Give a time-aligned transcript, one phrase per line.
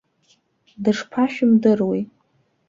[0.83, 2.01] Дышԥашәымдыруеи.